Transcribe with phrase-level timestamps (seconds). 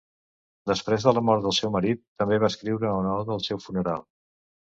[0.69, 4.03] Després de la mort del seu marit també va escriure una oda al seu funeral.